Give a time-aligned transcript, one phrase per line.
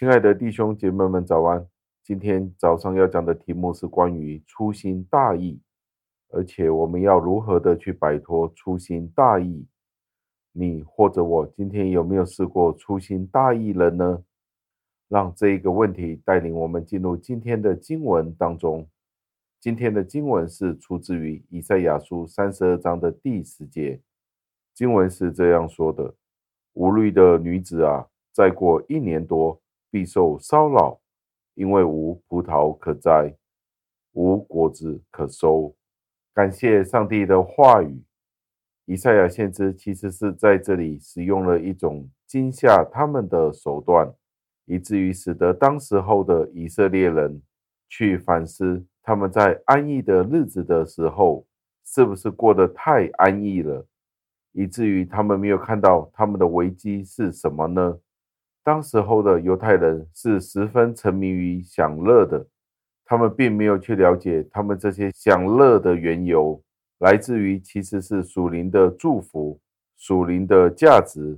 [0.00, 1.68] 亲爱的弟兄姐妹们，早安！
[2.02, 5.60] 今天早上要讲的题目是关于粗心大意，
[6.30, 9.66] 而且我们要如何的去摆脱粗心大意？
[10.52, 14.24] 你或者我今天有没有试过粗心大意了呢？
[15.06, 18.88] 让这一个问题带领我们进入今天的经文当中。
[19.60, 24.00] 今天的经文是出自于以赛亚书三十二章的第十节，
[24.72, 26.14] 经文是这样说的
[26.72, 31.00] ：“无虑的女子啊，再过一年多。”必受骚扰，
[31.54, 33.34] 因为无葡萄可摘，
[34.12, 35.74] 无果子可收。
[36.32, 38.02] 感谢上帝的话语。
[38.86, 44.12] 以赛亚先知其实是在这里使用了一种惊吓他们的手段，
[44.64, 47.40] 以至于使得当时候的以色列人
[47.88, 51.46] 去反思他们在安逸的日子的时候，
[51.84, 53.86] 是不是过得太安逸了，
[54.52, 57.98] 以至于他们没有看到他们的危机是什么呢？
[58.70, 62.46] 当时候的犹太人是十分沉迷于享乐的，
[63.04, 66.62] 他们并没有去了解他们这些享乐的缘由，
[67.00, 69.58] 来自于其实是属灵的祝福、
[69.96, 71.36] 属灵的价值。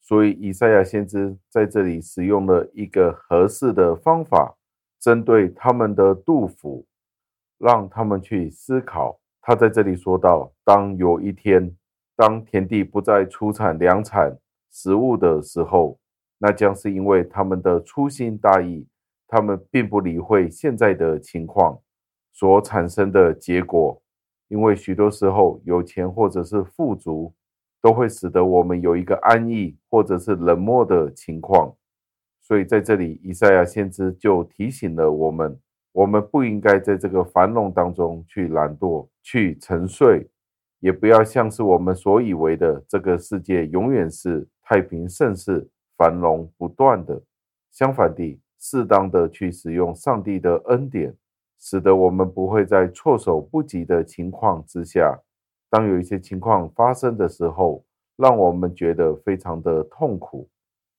[0.00, 4.56] 所以以赛亚先知在这里使用了一个合适的方法，
[4.98, 6.86] 针对他们的杜甫，
[7.58, 9.20] 让他们去思考。
[9.42, 11.76] 他在这里说到：当有一天，
[12.16, 14.34] 当田地不再出产粮产
[14.72, 15.98] 食物的时候。
[16.42, 18.86] 那将是因为他们的粗心大意，
[19.28, 21.78] 他们并不理会现在的情况
[22.32, 24.00] 所产生的结果。
[24.48, 27.34] 因为许多时候，有钱或者是富足，
[27.82, 31.76] 都会使得我们有一个安逸或者是冷漠的情况。
[32.40, 35.60] 所以在这里，以赛亚先知就提醒了我们：
[35.92, 40.26] 我们不应该在这个繁荣当中去懒惰、去沉睡，
[40.80, 45.68] 也不要像是我们所以为的这个世界永远是太平盛世。
[46.00, 47.20] 繁荣不断的，
[47.70, 51.14] 相反地，适当的去使用上帝的恩典，
[51.58, 55.20] 使得我们不会在措手不及的情况之下，
[55.68, 57.84] 当有一些情况发生的时候，
[58.16, 60.48] 让我们觉得非常的痛苦。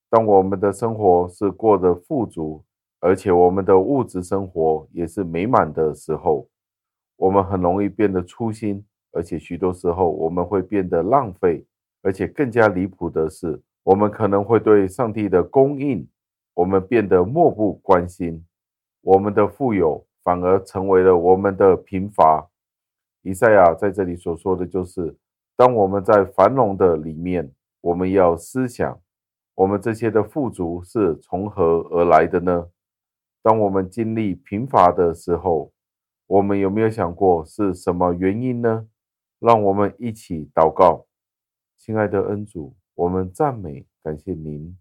[0.07, 2.63] 当我们的生活是过得富足，
[2.99, 6.47] 而且我们的物质生活也是美满的时候，
[7.15, 11.65] 我们很容易变得粗心，而且许多时候我们会变得浪费，
[12.03, 16.07] 而且更加离谱的是，我们可能会对上帝的供应，
[16.53, 18.45] 我们变得漠不关心，
[19.01, 22.47] 我们的富有反而成为了我们的贫乏。
[23.23, 25.15] 以赛亚在这里所说的就是，
[25.55, 28.99] 当我们在繁荣的里面，我们要思想，
[29.55, 32.69] 我们这些的富足是从何而来的呢？
[33.43, 35.71] 当我们经历贫乏的时候，
[36.27, 38.87] 我们有没有想过是什么原因呢？
[39.39, 41.07] 让我们一起祷告，
[41.77, 42.75] 亲爱的恩主。
[42.93, 44.77] 我们赞美感谢您，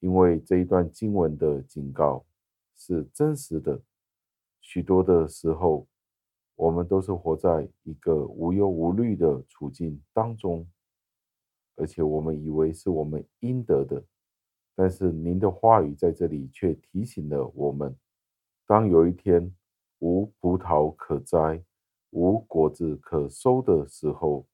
[0.00, 2.24] 因为这一段经文的警告
[2.74, 3.82] 是真实的。
[4.62, 5.86] 许多的时候，
[6.56, 10.66] 我们都是活在一个无忧无虑的处境当中，
[11.76, 14.02] 而且我们以为是我们应得的。
[14.74, 17.94] 但是您的话语在这里却提醒了我们：
[18.66, 19.54] 当有一天
[19.98, 21.62] 无葡萄可摘、
[22.10, 24.46] 无果子可收的时候。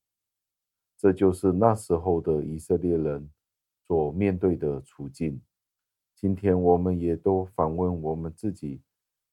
[1.02, 3.28] 这就是那时候的以色列人
[3.88, 5.42] 所面对的处境。
[6.14, 8.80] 今天我们也都反问我们自己，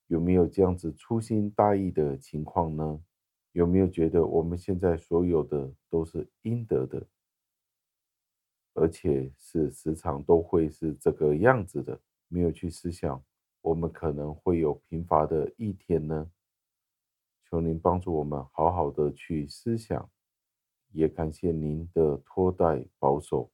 [0.08, 3.00] 有没有这样子粗心大意的情况呢？
[3.52, 7.06] 有没有觉得我们现在所有的都是应得的，
[8.74, 12.02] 而且是时常都会是这个样子的？
[12.29, 13.24] 没有去思想，
[13.62, 16.31] 我们可能会有贫乏的一天呢？
[17.47, 20.09] 求您帮助我们好好的去思想。
[20.91, 23.52] 也感谢您的托带保守，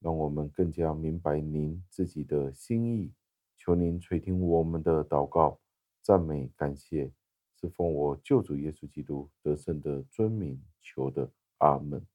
[0.00, 3.12] 让我们更加明白您自己的心意。
[3.56, 5.58] 求您垂听我们的祷告、
[6.02, 7.10] 赞美、感谢，
[7.58, 11.30] 是奉我救主耶稣基督得胜的尊名求的。
[11.58, 12.13] 阿门。